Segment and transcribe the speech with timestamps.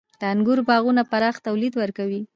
[0.19, 2.21] •د انګورو باغونه پراخ تولید ورکوي.